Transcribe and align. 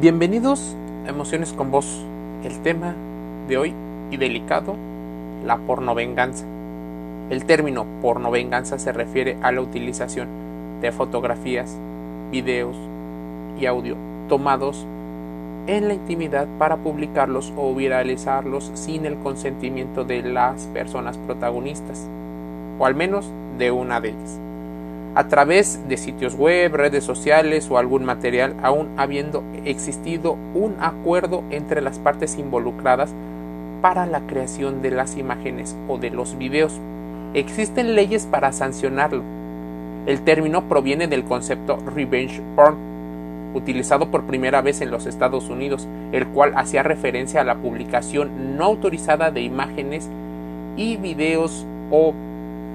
Bienvenidos 0.00 0.74
a 1.04 1.10
Emociones 1.10 1.52
con 1.52 1.70
Voz. 1.70 2.02
El 2.42 2.62
tema 2.62 2.94
de 3.48 3.58
hoy 3.58 3.74
y 4.10 4.16
delicado, 4.16 4.74
la 5.44 5.58
pornovenganza. 5.58 6.46
El 7.28 7.44
término 7.44 7.84
pornovenganza 8.00 8.78
se 8.78 8.92
refiere 8.92 9.36
a 9.42 9.52
la 9.52 9.60
utilización 9.60 10.26
de 10.80 10.90
fotografías, 10.90 11.76
videos 12.30 12.76
y 13.60 13.66
audio 13.66 13.98
tomados 14.30 14.86
en 15.66 15.88
la 15.88 15.92
intimidad 15.92 16.48
para 16.58 16.78
publicarlos 16.78 17.52
o 17.58 17.74
viralizarlos 17.74 18.70
sin 18.72 19.04
el 19.04 19.18
consentimiento 19.18 20.04
de 20.04 20.22
las 20.22 20.64
personas 20.68 21.18
protagonistas, 21.18 22.08
o 22.78 22.86
al 22.86 22.94
menos 22.94 23.30
de 23.58 23.70
una 23.70 24.00
de 24.00 24.08
ellas 24.08 24.40
a 25.20 25.28
través 25.28 25.86
de 25.86 25.98
sitios 25.98 26.34
web, 26.34 26.74
redes 26.74 27.04
sociales 27.04 27.70
o 27.70 27.76
algún 27.76 28.06
material, 28.06 28.56
aún 28.62 28.88
habiendo 28.96 29.44
existido 29.66 30.38
un 30.54 30.76
acuerdo 30.80 31.44
entre 31.50 31.82
las 31.82 31.98
partes 31.98 32.38
involucradas 32.38 33.12
para 33.82 34.06
la 34.06 34.20
creación 34.20 34.80
de 34.80 34.92
las 34.92 35.18
imágenes 35.18 35.76
o 35.88 35.98
de 35.98 36.08
los 36.08 36.38
videos. 36.38 36.80
Existen 37.34 37.94
leyes 37.94 38.24
para 38.24 38.50
sancionarlo. 38.52 39.22
El 40.06 40.22
término 40.22 40.66
proviene 40.70 41.06
del 41.06 41.24
concepto 41.24 41.76
revenge 41.94 42.40
porn, 42.56 42.78
utilizado 43.52 44.10
por 44.10 44.24
primera 44.24 44.62
vez 44.62 44.80
en 44.80 44.90
los 44.90 45.04
Estados 45.04 45.50
Unidos, 45.50 45.86
el 46.12 46.28
cual 46.28 46.54
hacía 46.56 46.82
referencia 46.82 47.42
a 47.42 47.44
la 47.44 47.56
publicación 47.56 48.56
no 48.56 48.64
autorizada 48.64 49.30
de 49.30 49.42
imágenes 49.42 50.08
y 50.78 50.96
videos 50.96 51.66
o 51.90 52.14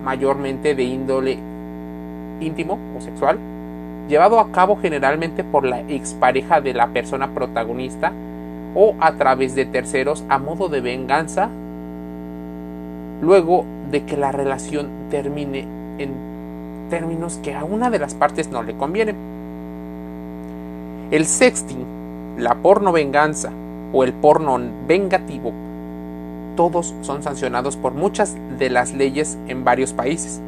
mayormente 0.03 0.75
de 0.75 0.83
índole 0.83 1.54
íntimo 2.41 2.77
o 2.97 3.01
sexual, 3.01 3.37
llevado 4.07 4.39
a 4.39 4.51
cabo 4.51 4.77
generalmente 4.77 5.43
por 5.43 5.65
la 5.65 5.81
expareja 5.81 6.61
de 6.61 6.73
la 6.73 6.87
persona 6.87 7.33
protagonista 7.33 8.11
o 8.75 8.93
a 8.99 9.13
través 9.13 9.55
de 9.55 9.65
terceros 9.65 10.23
a 10.29 10.37
modo 10.37 10.69
de 10.69 10.81
venganza, 10.81 11.49
luego 13.21 13.65
de 13.91 14.03
que 14.03 14.17
la 14.17 14.31
relación 14.31 14.89
termine 15.09 15.65
en 15.97 16.11
términos 16.89 17.39
que 17.41 17.55
a 17.55 17.63
una 17.63 17.89
de 17.89 17.99
las 17.99 18.13
partes 18.13 18.49
no 18.49 18.63
le 18.63 18.75
convienen. 18.75 19.15
El 21.11 21.25
sexting, 21.25 21.85
la 22.37 22.55
porno 22.55 22.91
venganza 22.91 23.51
o 23.93 24.03
el 24.03 24.13
porno 24.13 24.59
vengativo, 24.87 25.53
todos 26.55 26.93
son 27.01 27.21
sancionados 27.21 27.75
por 27.77 27.93
muchas 27.93 28.35
de 28.57 28.69
las 28.69 28.93
leyes 28.93 29.37
en 29.47 29.63
varios 29.63 29.93
países. 29.93 30.41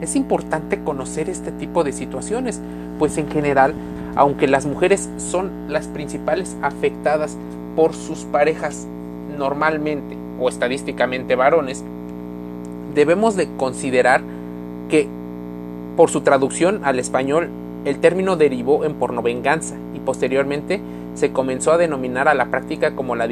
Es 0.00 0.16
importante 0.16 0.82
conocer 0.82 1.28
este 1.28 1.52
tipo 1.52 1.84
de 1.84 1.92
situaciones, 1.92 2.60
pues 2.98 3.18
en 3.18 3.28
general, 3.30 3.74
aunque 4.16 4.48
las 4.48 4.66
mujeres 4.66 5.08
son 5.18 5.50
las 5.68 5.88
principales 5.88 6.56
afectadas 6.62 7.36
por 7.76 7.94
sus 7.94 8.20
parejas 8.20 8.86
normalmente 9.38 10.16
o 10.38 10.48
estadísticamente 10.48 11.34
varones, 11.36 11.84
debemos 12.94 13.36
de 13.36 13.48
considerar 13.56 14.22
que 14.88 15.08
por 15.96 16.10
su 16.10 16.22
traducción 16.22 16.80
al 16.84 16.98
español 16.98 17.50
el 17.84 17.98
término 17.98 18.36
derivó 18.36 18.84
en 18.84 18.94
pornovenganza 18.94 19.76
y 19.94 20.00
posteriormente 20.00 20.80
se 21.14 21.32
comenzó 21.32 21.72
a 21.72 21.78
denominar 21.78 22.28
a 22.28 22.34
la 22.34 22.50
práctica 22.50 22.94
como 22.94 23.16
la, 23.16 23.28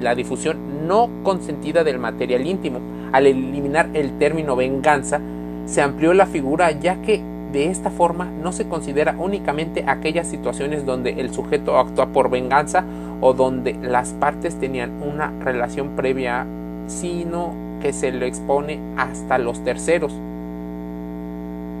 la, 0.00 0.14
difusión 0.14 0.86
no 0.88 1.10
consentida 1.22 1.84
del 1.84 1.98
material 1.98 2.46
íntimo. 2.46 2.80
Al 3.12 3.26
eliminar 3.26 3.90
el 3.94 4.18
término 4.18 4.56
venganza, 4.56 5.20
se 5.66 5.82
amplió 5.82 6.12
la 6.14 6.26
figura 6.26 6.70
ya 6.72 6.96
que 7.02 7.22
de 7.52 7.66
esta 7.66 7.90
forma 7.90 8.26
no 8.26 8.52
se 8.52 8.68
considera 8.68 9.14
únicamente 9.18 9.84
aquellas 9.86 10.26
situaciones 10.26 10.86
donde 10.86 11.20
el 11.20 11.32
sujeto 11.32 11.78
actúa 11.78 12.06
por 12.06 12.30
venganza 12.30 12.84
o 13.20 13.34
donde 13.34 13.74
las 13.74 14.10
partes 14.10 14.56
tenían 14.56 15.02
una 15.02 15.32
relación 15.40 15.90
previa, 15.96 16.46
sino 16.86 17.52
que 17.80 17.92
se 17.92 18.12
lo 18.12 18.24
expone 18.24 18.78
hasta 18.96 19.38
los 19.38 19.64
terceros, 19.64 20.12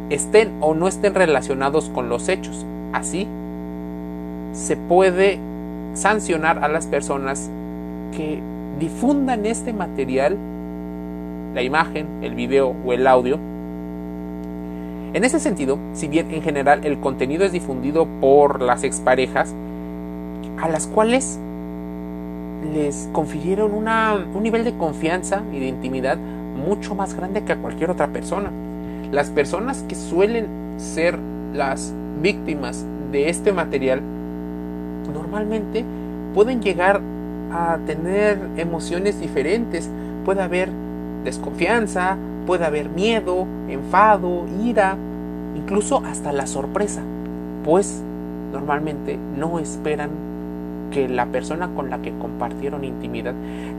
estén 0.08 0.52
o 0.60 0.74
no 0.74 0.88
estén 0.88 1.14
relacionados 1.14 1.88
con 1.90 2.08
los 2.08 2.28
hechos. 2.28 2.66
Así, 2.92 3.28
se 4.52 4.76
puede 4.76 5.38
sancionar 5.94 6.64
a 6.64 6.68
las 6.68 6.86
personas 6.86 7.50
que 8.16 8.40
difundan 8.78 9.46
este 9.46 9.72
material, 9.72 10.36
la 11.54 11.62
imagen, 11.62 12.06
el 12.22 12.34
video 12.34 12.74
o 12.84 12.92
el 12.92 13.06
audio, 13.06 13.38
en 15.12 15.24
ese 15.24 15.40
sentido, 15.40 15.78
si 15.92 16.08
bien 16.08 16.30
en 16.30 16.42
general 16.42 16.84
el 16.84 17.00
contenido 17.00 17.44
es 17.44 17.52
difundido 17.52 18.06
por 18.20 18.60
las 18.62 18.84
exparejas, 18.84 19.54
a 20.60 20.68
las 20.68 20.86
cuales 20.86 21.38
les 22.74 23.08
confirieron 23.12 23.72
un 23.72 24.42
nivel 24.42 24.64
de 24.64 24.76
confianza 24.76 25.42
y 25.52 25.60
de 25.60 25.66
intimidad 25.66 26.16
mucho 26.16 26.94
más 26.94 27.14
grande 27.14 27.42
que 27.42 27.52
a 27.52 27.56
cualquier 27.56 27.90
otra 27.90 28.08
persona. 28.08 28.50
Las 29.10 29.30
personas 29.30 29.82
que 29.88 29.94
suelen 29.94 30.46
ser 30.76 31.18
las 31.54 31.92
víctimas 32.22 32.84
de 33.10 33.28
este 33.28 33.52
material 33.52 34.02
normalmente 35.12 35.84
pueden 36.34 36.60
llegar 36.62 37.00
a 37.52 37.78
tener 37.86 38.38
emociones 38.56 39.18
diferentes. 39.18 39.90
Puede 40.24 40.42
haber 40.42 40.70
desconfianza, 41.24 42.16
puede 42.50 42.64
haber 42.64 42.88
miedo, 42.88 43.46
enfado, 43.68 44.44
ira, 44.64 44.96
incluso 45.54 46.02
hasta 46.04 46.32
la 46.32 46.48
sorpresa, 46.48 47.00
pues 47.62 48.02
normalmente 48.50 49.20
no 49.38 49.60
esperan 49.60 50.10
que 50.90 51.08
la 51.08 51.26
persona 51.26 51.68
con 51.76 51.90
la 51.90 52.02
que 52.02 52.12
compartieron 52.18 52.82
intimidad 52.82 53.34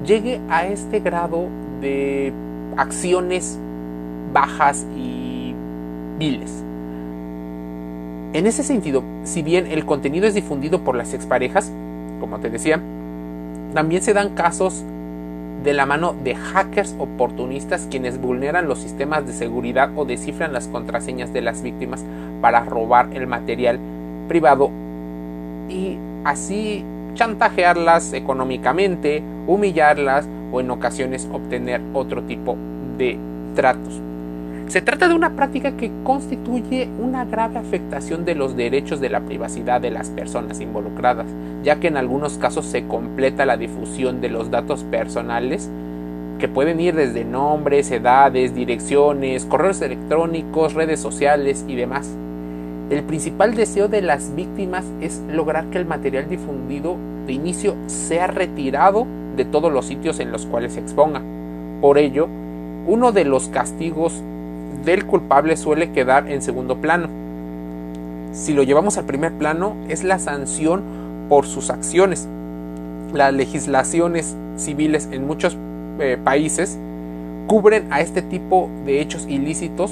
llegue 0.05 0.39
a 0.49 0.67
este 0.67 1.01
grado 1.01 1.49
de 1.81 2.31
acciones 2.77 3.59
bajas 4.31 4.87
y 4.95 5.53
viles. 6.17 6.63
En 8.31 8.47
ese 8.47 8.63
sentido, 8.63 9.03
si 9.25 9.41
bien 9.41 9.67
el 9.67 9.85
contenido 9.85 10.27
es 10.27 10.33
difundido 10.33 10.79
por 10.79 10.95
las 10.95 11.13
exparejas, 11.13 11.69
como 12.21 12.39
te 12.39 12.49
decía, 12.49 12.79
también 13.73 14.01
se 14.01 14.13
dan 14.13 14.29
casos 14.29 14.85
de 15.63 15.73
la 15.73 15.85
mano 15.85 16.15
de 16.23 16.35
hackers 16.35 16.95
oportunistas 16.97 17.87
quienes 17.89 18.19
vulneran 18.19 18.67
los 18.67 18.79
sistemas 18.79 19.27
de 19.27 19.33
seguridad 19.33 19.91
o 19.95 20.05
descifran 20.05 20.53
las 20.53 20.67
contraseñas 20.67 21.33
de 21.33 21.41
las 21.41 21.61
víctimas 21.61 22.03
para 22.41 22.63
robar 22.63 23.09
el 23.13 23.27
material 23.27 23.79
privado 24.27 24.71
y 25.69 25.97
así 26.23 26.83
chantajearlas 27.13 28.13
económicamente, 28.13 29.21
humillarlas 29.47 30.27
o 30.51 30.59
en 30.59 30.71
ocasiones 30.71 31.27
obtener 31.31 31.81
otro 31.93 32.23
tipo 32.23 32.57
de 32.97 33.19
tratos. 33.55 34.01
Se 34.71 34.81
trata 34.81 35.09
de 35.09 35.15
una 35.15 35.35
práctica 35.35 35.75
que 35.75 35.91
constituye 36.05 36.87
una 36.97 37.25
grave 37.25 37.59
afectación 37.59 38.23
de 38.23 38.35
los 38.35 38.55
derechos 38.55 39.01
de 39.01 39.09
la 39.09 39.19
privacidad 39.19 39.81
de 39.81 39.91
las 39.91 40.09
personas 40.09 40.61
involucradas, 40.61 41.27
ya 41.61 41.81
que 41.81 41.89
en 41.89 41.97
algunos 41.97 42.37
casos 42.37 42.67
se 42.67 42.87
completa 42.87 43.45
la 43.45 43.57
difusión 43.57 44.21
de 44.21 44.29
los 44.29 44.49
datos 44.49 44.85
personales 44.85 45.69
que 46.39 46.47
pueden 46.47 46.79
ir 46.79 46.95
desde 46.95 47.25
nombres, 47.25 47.91
edades, 47.91 48.55
direcciones, 48.55 49.43
correos 49.43 49.81
electrónicos, 49.81 50.73
redes 50.73 51.01
sociales 51.01 51.65
y 51.67 51.75
demás. 51.75 52.09
El 52.89 53.03
principal 53.03 53.55
deseo 53.55 53.89
de 53.89 54.01
las 54.01 54.33
víctimas 54.37 54.85
es 55.01 55.21
lograr 55.29 55.65
que 55.65 55.79
el 55.79 55.85
material 55.85 56.29
difundido 56.29 56.95
de 57.27 57.33
inicio 57.33 57.75
sea 57.87 58.27
retirado 58.27 59.05
de 59.35 59.43
todos 59.43 59.69
los 59.69 59.85
sitios 59.85 60.21
en 60.21 60.31
los 60.31 60.45
cuales 60.45 60.75
se 60.75 60.79
exponga. 60.79 61.21
Por 61.81 61.97
ello, 61.97 62.29
uno 62.87 63.11
de 63.11 63.25
los 63.25 63.49
castigos 63.49 64.23
del 64.85 65.05
culpable 65.05 65.57
suele 65.57 65.91
quedar 65.91 66.29
en 66.29 66.41
segundo 66.41 66.77
plano. 66.77 67.07
Si 68.33 68.53
lo 68.53 68.63
llevamos 68.63 68.97
al 68.97 69.05
primer 69.05 69.33
plano, 69.33 69.75
es 69.89 70.03
la 70.03 70.17
sanción 70.19 70.81
por 71.29 71.45
sus 71.45 71.69
acciones. 71.69 72.27
Las 73.13 73.33
legislaciones 73.33 74.35
civiles 74.57 75.09
en 75.11 75.27
muchos 75.27 75.57
eh, 75.99 76.17
países 76.23 76.77
cubren 77.47 77.91
a 77.91 78.01
este 78.01 78.21
tipo 78.21 78.69
de 78.85 79.01
hechos 79.01 79.25
ilícitos. 79.27 79.91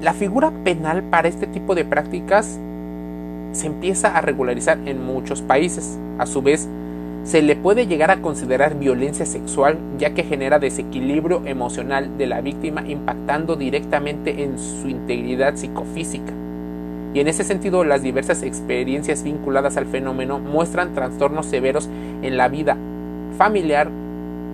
La 0.00 0.14
figura 0.14 0.52
penal 0.64 1.02
para 1.02 1.28
este 1.28 1.46
tipo 1.46 1.74
de 1.74 1.84
prácticas 1.84 2.58
se 3.52 3.66
empieza 3.66 4.16
a 4.16 4.20
regularizar 4.20 4.78
en 4.86 5.04
muchos 5.04 5.42
países. 5.42 5.98
A 6.18 6.26
su 6.26 6.42
vez, 6.42 6.68
se 7.24 7.40
le 7.40 7.54
puede 7.54 7.86
llegar 7.86 8.10
a 8.10 8.20
considerar 8.20 8.78
violencia 8.78 9.26
sexual 9.26 9.78
ya 9.96 10.12
que 10.12 10.24
genera 10.24 10.58
desequilibrio 10.58 11.42
emocional 11.46 12.18
de 12.18 12.26
la 12.26 12.40
víctima 12.40 12.82
impactando 12.86 13.54
directamente 13.54 14.42
en 14.42 14.58
su 14.58 14.88
integridad 14.88 15.54
psicofísica. 15.54 16.32
Y 17.14 17.20
en 17.20 17.28
ese 17.28 17.44
sentido 17.44 17.84
las 17.84 18.02
diversas 18.02 18.42
experiencias 18.42 19.22
vinculadas 19.22 19.76
al 19.76 19.86
fenómeno 19.86 20.40
muestran 20.40 20.94
trastornos 20.94 21.46
severos 21.46 21.88
en 22.22 22.36
la 22.36 22.48
vida 22.48 22.76
familiar, 23.38 23.88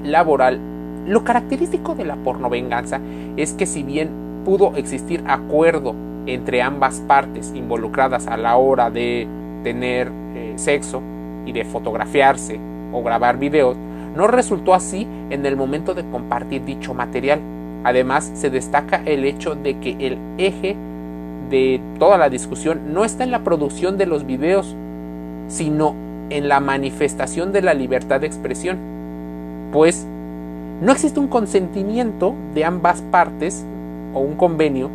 laboral. 0.05 0.59
Lo 1.07 1.25
característico 1.25 1.95
de 1.95 2.05
la 2.05 2.17
pornovenganza 2.17 3.01
es 3.37 3.55
que 3.55 3.65
si 3.65 3.83
bien 3.83 4.11
pudo 4.45 4.77
existir 4.77 5.25
acuerdo 5.27 5.95
entre 6.27 6.61
ambas 6.61 7.01
partes 7.01 7.53
involucradas 7.55 8.27
a 8.27 8.37
la 8.37 8.57
hora 8.57 8.91
de 8.91 9.27
tener 9.63 10.13
eh, 10.35 10.53
sexo 10.57 11.03
y 11.49 11.53
de 11.53 11.65
fotografiarse 11.65 12.61
o 12.93 13.03
grabar 13.03 13.39
videos, 13.39 13.77
no 14.15 14.27
resultó 14.27 14.75
así 14.75 15.07
en 15.31 15.45
el 15.47 15.57
momento 15.57 15.95
de 15.95 16.05
compartir 16.05 16.65
dicho 16.65 16.93
material. 16.95 17.41
Además, 17.85 18.31
se 18.35 18.51
destaca 18.51 19.03
el 19.05 19.25
hecho 19.25 19.55
de 19.55 19.79
que 19.79 19.97
el 19.99 20.19
eje 20.37 20.77
de 21.51 21.81
toda 21.99 22.19
la 22.19 22.29
discusión 22.29 22.93
no 22.93 23.05
está 23.05 23.25
en 23.25 23.31
la 23.31 23.45
producción 23.45 23.97
de 23.97 24.07
los 24.07 24.27
videos, 24.27 24.77
sino 25.49 25.95
en 26.31 26.49
la 26.49 26.61
manifestación 26.61 27.53
de 27.53 27.63
la 27.63 27.73
libertad 27.75 28.21
de 28.21 28.27
expresión. 28.27 28.77
Pues 29.73 30.07
no 30.83 30.93
existe 30.93 31.19
un 31.19 31.29
consentimiento 31.29 32.35
de 32.55 32.65
ambas 32.65 33.01
partes 33.03 33.65
o 34.13 34.21
un 34.21 34.35
convenio 34.35 34.91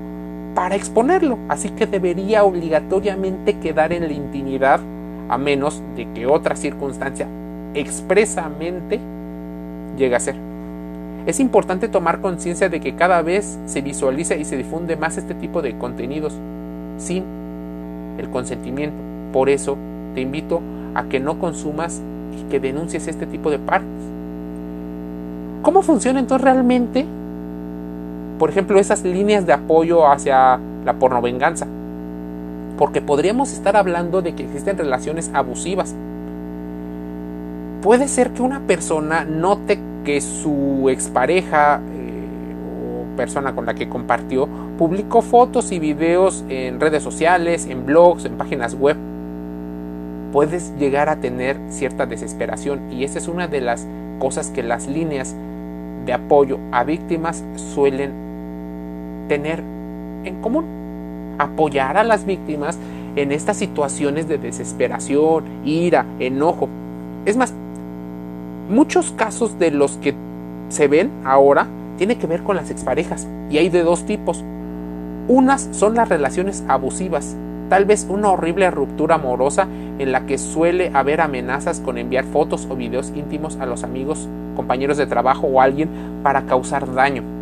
para 0.54 0.76
exponerlo, 0.76 1.40
así 1.50 1.70
que 1.70 1.88
debería 1.88 2.44
obligatoriamente 2.44 3.58
quedar 3.58 3.92
en 3.92 4.04
la 4.04 4.14
intimidad 4.14 4.80
a 5.30 5.38
menos 5.38 5.82
de 5.96 6.12
que 6.14 6.26
otra 6.26 6.56
circunstancia 6.56 7.28
expresamente 7.74 9.00
llegue 9.98 10.16
a 10.16 10.20
ser. 10.20 10.36
Es 11.26 11.40
importante 11.40 11.88
tomar 11.88 12.20
conciencia 12.20 12.68
de 12.68 12.82
que 12.82 12.96
cada 12.96 13.22
vez 13.22 13.58
se 13.66 13.82
visualiza 13.82 14.36
y 14.36 14.44
se 14.44 14.58
difunde 14.58 14.98
más 14.98 15.18
este 15.18 15.34
tipo 15.34 15.62
de 15.62 15.78
contenidos 15.78 16.34
sin 16.98 17.24
el 18.18 18.30
consentimiento. 18.30 18.98
Por 19.32 19.50
eso 19.50 19.78
te 20.16 20.22
invito 20.22 20.62
a 20.96 21.06
que 21.06 21.20
no 21.20 21.40
consumas 21.40 22.02
y 22.38 22.50
que 22.50 22.60
denuncies 22.60 23.08
este 23.08 23.26
tipo 23.26 23.50
de 23.50 23.60
partes. 23.60 23.90
¿Cómo 25.62 25.82
funciona 25.82 26.20
entonces 26.20 26.44
realmente, 26.44 27.06
por 28.38 28.50
ejemplo, 28.50 28.78
esas 28.78 29.04
líneas 29.04 29.46
de 29.46 29.54
apoyo 29.54 30.06
hacia 30.12 30.60
la 30.84 30.94
pornovenganza? 31.00 31.68
Porque 32.78 33.02
podríamos 33.02 33.54
estar 33.54 33.76
hablando 33.76 34.22
de 34.22 34.34
que 34.34 34.44
existen 34.44 34.78
relaciones 34.78 35.30
abusivas. 35.34 35.96
Puede 37.82 38.08
ser 38.08 38.32
que 38.32 38.42
una 38.42 38.62
persona 38.62 39.26
note 39.26 39.80
que 40.04 40.22
su 40.22 40.90
expareja 40.90 41.82
eh, 41.96 43.14
o 43.14 43.16
persona 43.16 43.54
con 43.54 43.66
la 43.66 43.74
que 43.74 43.90
compartió 43.90 44.48
publicó 44.78 45.22
fotos 45.22 45.72
y 45.72 45.80
videos 45.80 46.44
en 46.50 46.80
redes 46.80 47.04
sociales, 47.04 47.68
en 47.68 47.86
blogs, 47.86 48.26
en 48.26 48.38
páginas 48.38 48.76
web. 48.76 48.98
Puedes 50.32 50.74
llegar 50.80 51.10
a 51.10 51.18
tener 51.18 51.58
cierta 51.70 52.06
desesperación 52.06 52.92
y 52.92 53.04
esa 53.04 53.20
es 53.20 53.28
una 53.28 53.48
de 53.48 53.62
las 53.62 53.86
cosas 54.20 54.50
que 54.50 54.64
las 54.64 54.88
líneas 54.88 55.36
de 56.06 56.14
apoyo 56.14 56.60
a 56.72 56.84
víctimas 56.84 57.44
suelen 57.56 58.12
tener 59.28 59.64
en 60.24 60.42
común. 60.42 60.83
Apoyar 61.38 61.98
a 61.98 62.04
las 62.04 62.26
víctimas 62.26 62.78
en 63.16 63.32
estas 63.32 63.58
situaciones 63.58 64.28
de 64.28 64.38
desesperación, 64.38 65.46
ira, 65.66 66.06
enojo. 66.20 66.70
Es 67.26 67.38
más, 67.38 67.54
muchos 68.70 69.12
casos 69.12 69.60
de 69.60 69.72
los 69.72 69.98
que 69.98 70.14
se 70.70 70.88
ven 70.88 71.12
ahora 71.24 71.68
tiene 71.98 72.18
que 72.18 72.28
ver 72.28 72.44
con 72.44 72.56
las 72.56 72.72
exparejas 72.72 73.28
y 73.50 73.58
hay 73.58 73.70
de 73.70 73.84
dos 73.84 74.06
tipos. 74.06 74.44
Unas 75.28 75.70
son 75.72 75.96
las 75.96 76.10
relaciones 76.10 76.64
abusivas, 76.68 77.38
tal 77.70 77.86
vez 77.86 78.06
una 78.10 78.30
horrible 78.30 78.70
ruptura 78.72 79.16
amorosa 79.16 79.68
en 80.00 80.12
la 80.12 80.26
que 80.26 80.38
suele 80.38 80.92
haber 80.94 81.22
amenazas 81.22 81.80
con 81.80 81.98
enviar 81.98 82.26
fotos 82.26 82.68
o 82.70 82.76
videos 82.76 83.14
íntimos 83.16 83.58
a 83.58 83.66
los 83.66 83.84
amigos, 83.84 84.28
compañeros 84.56 84.98
de 84.98 85.08
trabajo 85.08 85.48
o 85.48 85.62
alguien 85.62 85.90
para 86.24 86.46
causar 86.46 86.94
daño. 86.94 87.33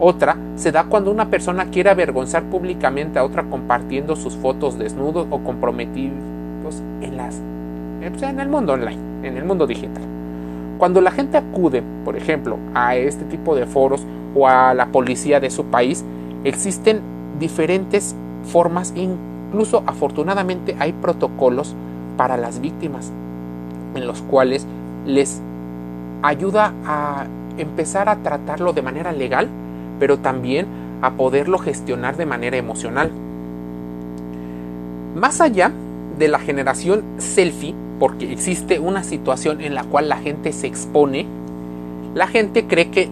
Otra 0.00 0.36
se 0.56 0.70
da 0.70 0.84
cuando 0.84 1.10
una 1.10 1.28
persona 1.28 1.66
quiere 1.66 1.90
avergonzar 1.90 2.44
públicamente 2.44 3.18
a 3.18 3.24
otra 3.24 3.44
compartiendo 3.44 4.14
sus 4.16 4.36
fotos 4.36 4.78
desnudos 4.78 5.26
o 5.30 5.38
comprometidos 5.40 6.14
en 7.00 7.16
las 7.16 7.40
en 8.00 8.40
el 8.40 8.48
mundo 8.48 8.72
online, 8.72 8.98
en 9.22 9.36
el 9.36 9.44
mundo 9.44 9.66
digital. 9.66 10.02
Cuando 10.78 11.00
la 11.00 11.10
gente 11.10 11.36
acude, 11.36 11.82
por 12.04 12.16
ejemplo, 12.16 12.56
a 12.74 12.96
este 12.96 13.24
tipo 13.24 13.56
de 13.56 13.66
foros 13.66 14.06
o 14.34 14.46
a 14.46 14.72
la 14.72 14.86
policía 14.86 15.40
de 15.40 15.50
su 15.50 15.64
país, 15.64 16.04
existen 16.44 17.00
diferentes 17.40 18.14
formas, 18.44 18.94
incluso 18.96 19.82
afortunadamente 19.86 20.76
hay 20.78 20.92
protocolos 20.92 21.74
para 22.16 22.36
las 22.36 22.60
víctimas 22.60 23.12
en 23.94 24.06
los 24.06 24.22
cuales 24.22 24.66
les 25.04 25.40
ayuda 26.22 26.72
a 26.84 27.26
empezar 27.56 28.08
a 28.08 28.16
tratarlo 28.16 28.72
de 28.72 28.82
manera 28.82 29.12
legal, 29.12 29.48
pero 29.98 30.18
también 30.18 30.66
a 31.02 31.12
poderlo 31.12 31.58
gestionar 31.58 32.16
de 32.16 32.26
manera 32.26 32.56
emocional. 32.56 33.10
Más 35.14 35.40
allá 35.40 35.72
de 36.18 36.28
la 36.28 36.38
generación 36.38 37.02
selfie, 37.18 37.74
porque 37.98 38.32
existe 38.32 38.78
una 38.78 39.02
situación 39.02 39.60
en 39.60 39.74
la 39.74 39.84
cual 39.84 40.08
la 40.08 40.18
gente 40.18 40.52
se 40.52 40.66
expone, 40.66 41.26
la 42.14 42.26
gente 42.26 42.66
cree 42.66 42.90
que 42.90 43.08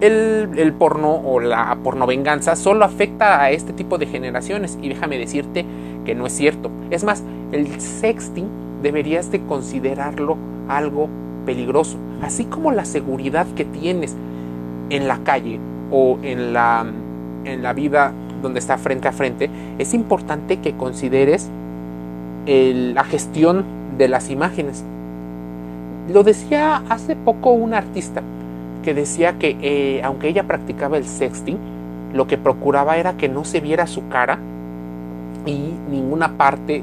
el, 0.00 0.74
porno 0.78 1.14
o 1.14 1.38
la 1.38 1.78
pornovenganza 1.82 2.56
solo 2.56 2.84
afecta 2.84 3.40
a 3.40 3.50
este 3.50 3.72
tipo 3.72 3.98
de 3.98 4.06
generaciones 4.06 4.76
y 4.82 4.88
déjame 4.88 5.16
decirte 5.18 5.64
que 6.04 6.14
no 6.14 6.26
es 6.26 6.32
cierto. 6.32 6.70
Es 6.90 7.04
más, 7.04 7.22
el 7.52 7.80
sexting 7.80 8.48
deberías 8.82 9.30
de 9.30 9.40
considerarlo 9.42 10.36
algo 10.68 11.08
peligroso, 11.46 11.96
así 12.20 12.44
como 12.44 12.72
la 12.72 12.84
seguridad 12.84 13.46
que 13.54 13.64
tienes 13.64 14.16
en 14.92 15.08
la 15.08 15.18
calle 15.24 15.58
o 15.90 16.18
en 16.22 16.52
la, 16.52 16.84
en 17.44 17.62
la 17.62 17.72
vida 17.72 18.12
donde 18.42 18.60
está 18.60 18.76
frente 18.76 19.08
a 19.08 19.12
frente, 19.12 19.48
es 19.78 19.94
importante 19.94 20.58
que 20.58 20.76
consideres 20.76 21.48
la 22.46 23.04
gestión 23.04 23.64
de 23.96 24.08
las 24.08 24.30
imágenes. 24.30 24.84
Lo 26.12 26.22
decía 26.22 26.82
hace 26.88 27.16
poco 27.16 27.52
un 27.52 27.72
artista 27.72 28.22
que 28.84 28.94
decía 28.94 29.38
que 29.38 29.56
eh, 29.62 30.02
aunque 30.02 30.28
ella 30.28 30.42
practicaba 30.42 30.98
el 30.98 31.04
sexting, 31.04 31.56
lo 32.12 32.26
que 32.26 32.36
procuraba 32.36 32.98
era 32.98 33.14
que 33.14 33.28
no 33.28 33.44
se 33.44 33.60
viera 33.60 33.86
su 33.86 34.08
cara 34.08 34.38
y 35.46 35.72
ninguna 35.90 36.36
parte 36.36 36.82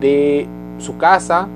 de 0.00 0.48
su 0.78 0.96
casa 0.96 1.46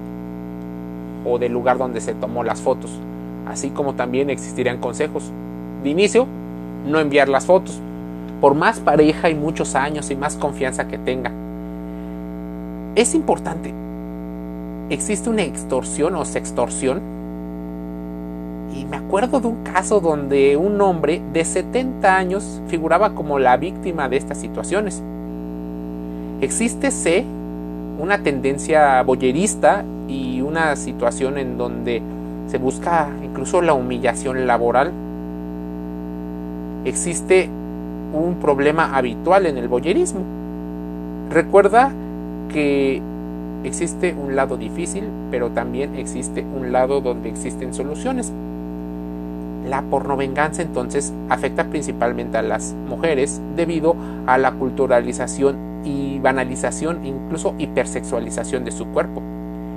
o 1.24 1.38
del 1.38 1.52
lugar 1.52 1.78
donde 1.78 2.00
se 2.00 2.14
tomó 2.14 2.44
las 2.44 2.60
fotos. 2.60 3.00
Así 3.48 3.70
como 3.70 3.94
también 3.94 4.30
existirían 4.30 4.78
consejos. 4.78 5.32
De 5.82 5.90
inicio, 5.90 6.26
no 6.86 7.00
enviar 7.00 7.28
las 7.28 7.46
fotos, 7.46 7.80
por 8.40 8.54
más 8.54 8.80
pareja 8.80 9.30
y 9.30 9.34
muchos 9.34 9.74
años 9.74 10.10
y 10.10 10.16
más 10.16 10.36
confianza 10.36 10.88
que 10.88 10.98
tenga 10.98 11.32
es 13.00 13.14
importante. 13.14 13.72
Existe 14.90 15.30
una 15.30 15.42
extorsión 15.42 16.16
o 16.16 16.24
sextorsión. 16.24 17.00
Y 18.74 18.84
me 18.84 18.96
acuerdo 18.96 19.40
de 19.40 19.46
un 19.46 19.62
caso 19.62 20.00
donde 20.00 20.56
un 20.56 20.80
hombre 20.80 21.22
de 21.32 21.44
70 21.44 22.16
años 22.16 22.60
figuraba 22.66 23.14
como 23.14 23.38
la 23.38 23.56
víctima 23.56 24.08
de 24.08 24.16
estas 24.16 24.38
situaciones. 24.38 25.00
Existe, 26.40 26.90
sé, 26.90 27.24
una 28.00 28.18
tendencia 28.18 29.02
boyerista 29.02 29.84
y 30.08 30.40
una 30.40 30.74
situación 30.74 31.38
en 31.38 31.56
donde 31.56 32.02
se 32.46 32.58
busca 32.58 33.10
incluso 33.22 33.62
la 33.62 33.74
humillación 33.74 34.46
laboral. 34.46 34.92
Existe 36.84 37.48
un 38.12 38.36
problema 38.40 38.96
habitual 38.96 39.46
en 39.46 39.58
el 39.58 39.68
boyerismo. 39.68 40.20
Recuerda 41.30 41.92
que 42.48 43.02
existe 43.64 44.14
un 44.14 44.36
lado 44.36 44.56
difícil, 44.56 45.04
pero 45.30 45.50
también 45.50 45.96
existe 45.96 46.42
un 46.42 46.72
lado 46.72 47.00
donde 47.00 47.28
existen 47.28 47.74
soluciones. 47.74 48.32
La 49.68 49.82
pornovenganza 49.82 50.62
entonces 50.62 51.12
afecta 51.28 51.64
principalmente 51.64 52.38
a 52.38 52.42
las 52.42 52.74
mujeres 52.88 53.40
debido 53.56 53.96
a 54.26 54.38
la 54.38 54.52
culturalización 54.52 55.82
y 55.84 56.18
banalización, 56.20 57.04
incluso 57.04 57.54
hipersexualización 57.58 58.64
de 58.64 58.70
su 58.70 58.86
cuerpo. 58.86 59.22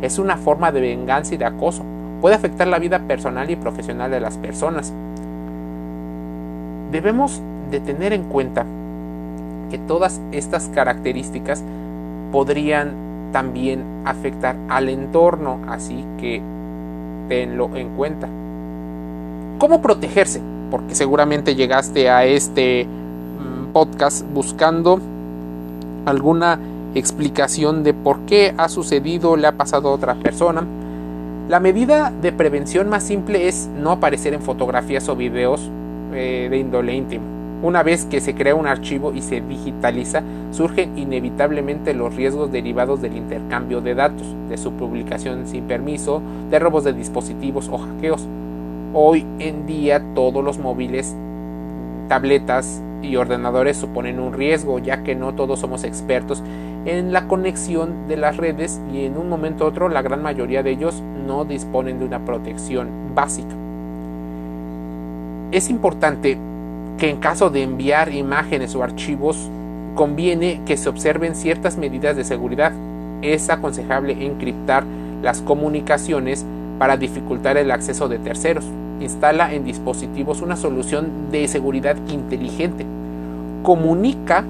Es 0.01 0.17
una 0.17 0.38
forma 0.38 0.72
de 0.72 0.81
venganza 0.81 1.36
y 1.36 1.38
de 1.38 1.46
acoso. 1.46 1.84
Puede 2.22 2.36
afectar 2.36 2.67
la 2.67 2.79
vida 2.79 3.00
personal 3.08 3.50
y 3.50 3.55
profesional 3.55 4.12
de 4.12 4.22
las 4.22 4.38
personas. 4.38 4.93
Debemos 6.91 7.41
de 7.71 7.79
tener 7.79 8.12
en 8.12 8.24
cuenta 8.24 8.65
que 9.69 9.77
todas 9.77 10.19
estas 10.33 10.67
características 10.67 11.63
podrían 12.33 13.31
también 13.31 13.83
afectar 14.03 14.57
al 14.67 14.89
entorno, 14.89 15.60
así 15.69 16.05
que 16.19 16.41
tenlo 17.29 17.69
en 17.75 17.95
cuenta. 17.95 18.27
¿Cómo 19.57 19.81
protegerse? 19.81 20.41
Porque 20.69 20.93
seguramente 20.93 21.55
llegaste 21.55 22.10
a 22.10 22.25
este 22.25 22.86
mm, 22.86 23.71
podcast 23.71 24.25
buscando 24.33 25.00
alguna 26.05 26.60
explicación 26.93 27.83
de 27.83 27.93
por 27.93 28.19
qué 28.21 28.53
ha 28.57 28.67
sucedido, 28.67 29.38
le 29.38 29.48
ha 29.48 29.53
pasado 29.53 29.88
a 29.88 29.93
otra 29.93 30.15
persona. 30.15 30.65
La 31.48 31.62
medida 31.62 32.12
de 32.21 32.33
prevención 32.33 32.89
más 32.89 33.03
simple 33.03 33.48
es 33.48 33.69
no 33.77 33.91
aparecer 33.91 34.33
en 34.33 34.41
fotografías 34.41 35.07
o 35.07 35.15
videos 35.15 35.69
eh, 36.13 36.48
de 36.50 36.58
índole 36.58 36.96
íntimo. 36.96 37.24
Una 37.63 37.84
vez 37.84 38.06
que 38.06 38.22
se 38.22 38.34
crea 38.34 38.56
un 38.56 38.65
archivo 38.65 39.13
y 39.13 39.22
se 39.22 39.39
digitaliza, 39.41 40.24
surgen 40.50 40.98
inevitablemente 40.98 41.94
los 41.94 42.15
riesgos 42.15 42.51
derivados 42.51 43.01
del 43.01 43.15
intercambio 43.15 43.82
de 43.82 43.94
datos, 43.94 44.25
de 44.50 44.58
su 44.58 44.72
publicación 44.74 45.46
sin 45.46 45.65
permiso, 45.65 46.24
de 46.50 46.58
robos 46.58 46.84
de 46.84 46.94
dispositivos 46.94 47.70
o 47.70 47.77
hackeos. 47.77 48.27
Hoy 48.94 49.25
en 49.38 49.68
día 49.68 50.03
todos 50.15 50.44
los 50.44 50.58
móviles, 50.58 51.15
tabletas 52.10 52.82
y 53.03 53.15
ordenadores 53.15 53.77
suponen 53.77 54.20
un 54.20 54.34
riesgo, 54.34 54.80
ya 54.80 55.03
que 55.03 55.15
no 55.15 55.36
todos 55.36 55.60
somos 55.60 55.84
expertos 55.84 56.44
en 56.86 57.13
la 57.13 57.27
conexión 57.27 58.08
de 58.08 58.18
las 58.18 58.38
redes 58.38 58.82
y 58.91 59.06
en 59.06 59.18
un 59.18 59.30
momento 59.30 59.65
u 59.65 59.68
otro 59.68 59.88
la 59.88 60.01
gran 60.01 60.24
mayoría 60.24 60.63
de 60.63 60.72
ellos 60.72 61.03
no 61.27 61.46
disponen 61.46 62.00
de 62.00 62.06
una 62.06 62.25
protección 62.25 63.13
básica. 63.13 63.56
Es 65.51 65.70
importante 65.70 66.38
que 66.98 67.10
en 67.10 67.17
caso 67.17 67.50
de 67.50 67.62
enviar 67.62 68.13
imágenes 68.13 68.74
o 68.74 68.84
archivos 68.84 69.50
conviene 69.96 70.62
que 70.65 70.77
se 70.77 70.88
observen 70.88 71.36
ciertas 71.36 71.77
medidas 71.77 72.15
de 72.15 72.24
seguridad. 72.24 72.72
Es 73.22 73.50
aconsejable 73.50 74.25
encriptar 74.25 74.86
las 75.22 75.41
comunicaciones 75.41 76.46
para 76.79 76.96
dificultar 76.96 77.58
el 77.58 77.70
acceso 77.72 78.08
de 78.08 78.20
terceros. 78.20 78.63
Instala 79.01 79.53
en 79.53 79.65
dispositivos 79.65 80.41
una 80.41 80.55
solución 80.55 81.29
de 81.31 81.46
seguridad 81.50 81.98
inteligente. 82.08 82.86
Comunica 83.62 84.46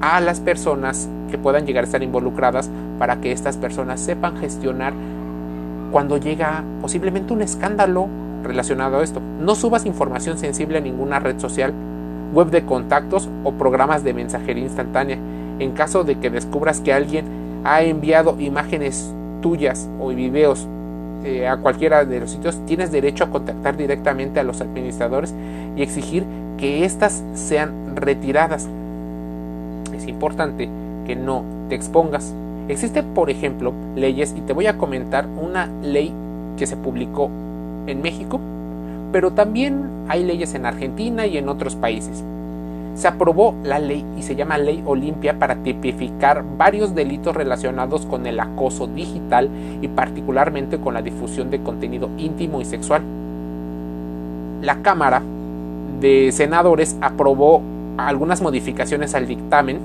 a 0.00 0.20
las 0.20 0.40
personas 0.40 1.08
que 1.30 1.38
puedan 1.38 1.64
llegar 1.64 1.84
a 1.84 1.86
estar 1.86 2.02
involucradas 2.02 2.68
para 2.98 3.20
que 3.20 3.30
estas 3.30 3.56
personas 3.56 4.00
sepan 4.00 4.36
gestionar 4.38 4.94
cuando 5.92 6.16
llega 6.16 6.64
posiblemente 6.80 7.32
un 7.32 7.42
escándalo 7.42 8.08
relacionado 8.42 8.98
a 8.98 9.02
esto. 9.02 9.20
No 9.20 9.54
subas 9.54 9.86
información 9.86 10.38
sensible 10.38 10.78
a 10.78 10.80
ninguna 10.80 11.18
red 11.18 11.38
social, 11.38 11.72
web 12.32 12.50
de 12.50 12.64
contactos 12.64 13.28
o 13.44 13.52
programas 13.52 14.04
de 14.04 14.14
mensajería 14.14 14.64
instantánea. 14.64 15.18
En 15.58 15.72
caso 15.72 16.04
de 16.04 16.18
que 16.18 16.30
descubras 16.30 16.80
que 16.80 16.92
alguien 16.92 17.26
ha 17.64 17.82
enviado 17.82 18.40
imágenes 18.40 19.14
tuyas 19.42 19.88
o 19.98 20.08
videos 20.08 20.66
eh, 21.24 21.46
a 21.46 21.58
cualquiera 21.58 22.04
de 22.04 22.20
los 22.20 22.30
sitios, 22.30 22.58
tienes 22.66 22.90
derecho 22.90 23.24
a 23.24 23.30
contactar 23.30 23.76
directamente 23.76 24.40
a 24.40 24.44
los 24.44 24.60
administradores 24.60 25.34
y 25.76 25.82
exigir 25.82 26.24
que 26.56 26.84
éstas 26.84 27.22
sean 27.34 27.94
retiradas. 27.94 28.68
Es 29.94 30.06
importante 30.06 30.68
que 31.06 31.16
no 31.16 31.44
te 31.68 31.74
expongas. 31.74 32.34
Existen, 32.68 33.06
por 33.14 33.30
ejemplo, 33.30 33.72
leyes 33.96 34.34
y 34.36 34.40
te 34.42 34.52
voy 34.52 34.66
a 34.66 34.78
comentar 34.78 35.26
una 35.26 35.68
ley 35.82 36.14
que 36.56 36.66
se 36.66 36.76
publicó 36.76 37.30
en 37.86 38.02
México, 38.02 38.40
pero 39.12 39.32
también 39.32 39.84
hay 40.08 40.24
leyes 40.24 40.54
en 40.54 40.66
Argentina 40.66 41.26
y 41.26 41.38
en 41.38 41.48
otros 41.48 41.76
países. 41.76 42.24
Se 42.94 43.08
aprobó 43.08 43.54
la 43.62 43.78
ley 43.78 44.04
y 44.18 44.22
se 44.22 44.34
llama 44.34 44.58
Ley 44.58 44.82
Olimpia 44.84 45.38
para 45.38 45.56
tipificar 45.56 46.44
varios 46.58 46.94
delitos 46.94 47.34
relacionados 47.34 48.04
con 48.04 48.26
el 48.26 48.40
acoso 48.40 48.86
digital 48.88 49.48
y 49.80 49.88
particularmente 49.88 50.78
con 50.78 50.94
la 50.94 51.02
difusión 51.02 51.50
de 51.50 51.62
contenido 51.62 52.10
íntimo 52.18 52.60
y 52.60 52.64
sexual. 52.64 53.02
La 54.60 54.82
Cámara 54.82 55.22
de 56.00 56.30
Senadores 56.32 56.96
aprobó 57.00 57.62
algunas 57.96 58.42
modificaciones 58.42 59.14
al 59.14 59.26
dictamen 59.26 59.78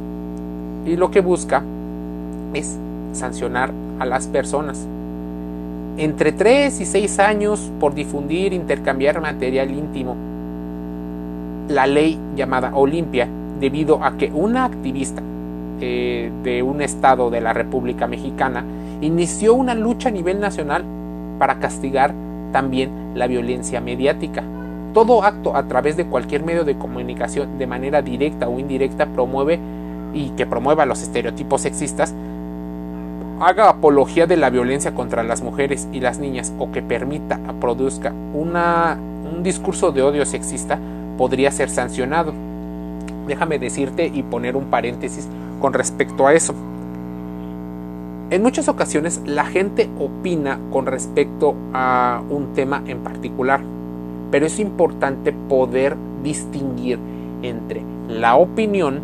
y 0.86 0.96
lo 0.96 1.12
que 1.12 1.22
busca 1.22 1.64
es 2.54 2.78
sancionar 3.14 3.72
a 4.00 4.06
las 4.06 4.28
personas 4.28 4.88
entre 5.98 6.32
3 6.32 6.82
y 6.82 6.86
6 6.86 7.20
años 7.20 7.72
por 7.80 7.94
difundir, 7.94 8.54
intercambiar 8.54 9.22
material 9.22 9.72
íntimo. 9.72 10.16
La 11.70 11.88
ley 11.88 12.20
llamada 12.36 12.72
Olimpia, 12.76 13.28
debido 13.60 14.04
a 14.04 14.18
que 14.18 14.32
una 14.34 14.66
activista 14.66 15.22
eh, 15.80 16.32
de 16.44 16.64
un 16.64 16.82
estado 16.82 17.30
de 17.30 17.42
la 17.42 17.54
República 17.54 18.08
Mexicana 18.08 18.64
inició 19.02 19.54
una 19.54 19.74
lucha 19.74 20.10
a 20.10 20.12
nivel 20.12 20.40
nacional 20.40 20.84
para 21.40 21.60
castigar 21.60 22.14
también 22.52 23.14
la 23.16 23.28
violencia 23.28 23.82
mediática. 23.82 24.44
Todo 24.94 25.24
acto 25.24 25.56
a 25.56 25.68
través 25.68 25.98
de 25.98 26.06
cualquier 26.06 26.44
medio 26.44 26.64
de 26.64 26.78
comunicación 26.78 27.58
de 27.58 27.68
manera 27.68 28.02
directa 28.02 28.48
o 28.48 28.60
indirecta 28.60 29.08
promueve 29.08 29.60
y 30.14 30.30
que 30.32 30.46
promueva 30.46 30.86
los 30.86 31.02
estereotipos 31.02 31.62
sexistas 31.62 32.14
haga 33.40 33.70
apología 33.70 34.28
de 34.28 34.38
la 34.38 34.50
violencia 34.50 34.94
contra 34.96 35.24
las 35.24 35.42
mujeres 35.42 35.88
y 35.92 36.00
las 36.00 36.20
niñas 36.20 36.54
o 36.58 36.72
que 36.72 36.82
permita 36.82 37.40
produzca 37.60 38.14
un 38.34 39.44
discurso 39.44 39.92
de 39.92 40.02
odio 40.02 40.26
sexista 40.26 40.80
podría 41.18 41.52
ser 41.52 41.70
sancionado. 41.70 42.34
Déjame 43.28 43.60
decirte 43.60 44.08
y 44.14 44.24
poner 44.24 44.56
un 44.56 44.66
paréntesis 44.66 45.28
con 45.60 45.74
respecto 45.74 46.28
a 46.28 46.34
eso. 46.34 46.54
En 48.30 48.42
muchas 48.42 48.70
ocasiones 48.70 49.22
la 49.26 49.46
gente 49.46 49.90
opina 50.00 50.60
con 50.72 50.86
respecto 50.86 51.56
a 51.74 52.22
un 52.30 52.54
tema 52.54 52.84
en 52.88 53.00
particular, 53.00 53.62
pero 54.32 54.46
es 54.46 54.60
importante 54.60 55.32
poder 55.32 55.96
distinguir 56.24 57.00
entre 57.42 57.84
la 58.08 58.36
opinión 58.36 59.02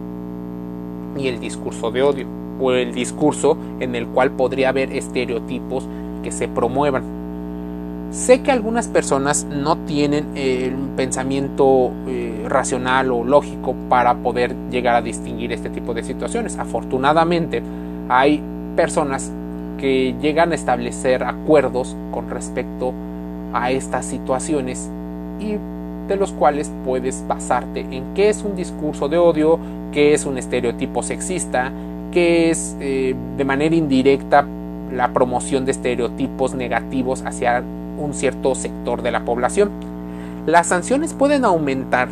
y 1.17 1.27
el 1.27 1.39
discurso 1.39 1.91
de 1.91 2.01
odio 2.01 2.40
o 2.61 2.71
el 2.71 2.93
discurso 2.93 3.57
en 3.79 3.95
el 3.95 4.07
cual 4.07 4.31
podría 4.31 4.69
haber 4.69 4.91
estereotipos 4.93 5.87
que 6.23 6.31
se 6.31 6.47
promuevan. 6.47 7.03
Sé 8.11 8.41
que 8.41 8.51
algunas 8.51 8.89
personas 8.89 9.45
no 9.45 9.77
tienen 9.77 10.35
el 10.35 10.75
pensamiento 10.97 11.91
eh, 12.07 12.45
racional 12.47 13.09
o 13.11 13.23
lógico 13.23 13.73
para 13.87 14.15
poder 14.15 14.53
llegar 14.69 14.95
a 14.95 15.01
distinguir 15.01 15.53
este 15.53 15.69
tipo 15.69 15.93
de 15.93 16.03
situaciones. 16.03 16.57
Afortunadamente 16.57 17.63
hay 18.09 18.41
personas 18.75 19.31
que 19.77 20.13
llegan 20.21 20.51
a 20.51 20.55
establecer 20.55 21.23
acuerdos 21.23 21.95
con 22.11 22.29
respecto 22.29 22.93
a 23.53 23.71
estas 23.71 24.05
situaciones 24.05 24.89
y 25.39 25.55
de 26.07 26.15
los 26.17 26.33
cuales 26.33 26.71
puedes 26.85 27.25
basarte 27.27 27.81
en 27.91 28.13
qué 28.13 28.29
es 28.29 28.43
un 28.43 28.55
discurso 28.55 29.07
de 29.07 29.17
odio, 29.17 29.57
qué 29.93 30.13
es 30.13 30.25
un 30.25 30.37
estereotipo 30.37 31.01
sexista, 31.01 31.71
que 32.11 32.49
es 32.49 32.75
eh, 32.79 33.15
de 33.37 33.45
manera 33.45 33.75
indirecta 33.75 34.45
la 34.91 35.13
promoción 35.13 35.65
de 35.65 35.71
estereotipos 35.71 36.53
negativos 36.53 37.23
hacia 37.25 37.63
un 37.97 38.13
cierto 38.13 38.55
sector 38.55 39.01
de 39.01 39.11
la 39.11 39.23
población. 39.25 39.69
Las 40.45 40.67
sanciones 40.67 41.13
pueden 41.13 41.45
aumentar 41.45 42.09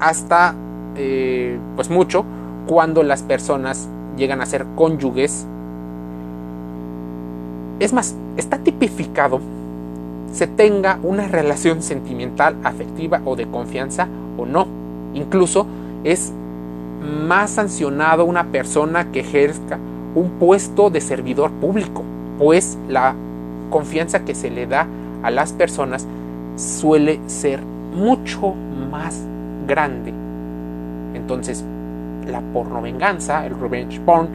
hasta 0.00 0.54
eh, 0.96 1.58
pues 1.76 1.90
mucho 1.90 2.24
cuando 2.66 3.02
las 3.02 3.22
personas 3.22 3.88
llegan 4.16 4.40
a 4.40 4.46
ser 4.46 4.66
cónyuges. 4.74 5.46
Es 7.78 7.92
más, 7.92 8.14
está 8.36 8.58
tipificado 8.58 9.40
se 10.32 10.46
tenga 10.46 10.98
una 11.02 11.26
relación 11.26 11.82
sentimental, 11.82 12.56
afectiva 12.64 13.20
o 13.24 13.36
de 13.36 13.46
confianza 13.48 14.08
o 14.36 14.46
no. 14.46 14.66
Incluso 15.14 15.66
es 16.04 16.32
más 17.00 17.50
sancionado 17.50 18.24
una 18.24 18.44
persona 18.44 19.10
que 19.12 19.20
ejerza 19.20 19.78
un 20.14 20.30
puesto 20.38 20.90
de 20.90 21.00
servidor 21.00 21.50
público, 21.52 22.02
pues 22.38 22.78
la 22.88 23.14
confianza 23.70 24.24
que 24.24 24.34
se 24.34 24.50
le 24.50 24.66
da 24.66 24.86
a 25.22 25.30
las 25.30 25.52
personas 25.52 26.06
suele 26.56 27.20
ser 27.26 27.60
mucho 27.62 28.54
más 28.90 29.24
grande. 29.66 30.12
Entonces, 31.14 31.64
la 32.26 32.40
pornovenganza, 32.40 33.46
el 33.46 33.58
revenge 33.58 34.00
porn, 34.00 34.28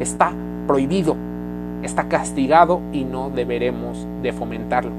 está 0.00 0.32
prohibido, 0.66 1.16
está 1.82 2.08
castigado 2.08 2.80
y 2.92 3.04
no 3.04 3.30
deberemos 3.30 4.06
de 4.22 4.32
fomentarlo. 4.32 4.92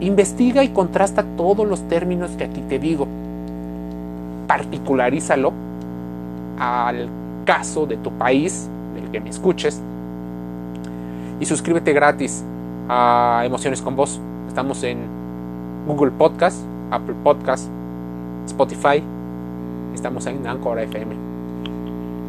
Investiga 0.00 0.62
y 0.62 0.68
contrasta 0.68 1.24
todos 1.36 1.66
los 1.66 1.82
términos 1.88 2.30
que 2.32 2.44
aquí 2.44 2.60
te 2.62 2.78
digo. 2.78 3.06
Particularízalo 4.46 5.65
al 6.58 7.08
caso 7.44 7.86
de 7.86 7.96
tu 7.96 8.10
país, 8.12 8.68
del 8.94 9.10
que 9.10 9.20
me 9.20 9.30
escuches. 9.30 9.80
Y 11.40 11.44
suscríbete 11.46 11.92
gratis 11.92 12.44
a 12.88 13.42
Emociones 13.44 13.82
con 13.82 13.96
Voz. 13.96 14.20
Estamos 14.48 14.82
en 14.82 14.98
Google 15.86 16.10
Podcast, 16.12 16.58
Apple 16.90 17.14
Podcast, 17.22 17.68
Spotify. 18.46 19.02
Estamos 19.94 20.26
en 20.26 20.46
Anchor 20.46 20.78
FM. 20.78 21.14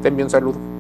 Te 0.02 0.10
envío 0.10 0.26
un 0.26 0.32
saludo. 0.32 0.77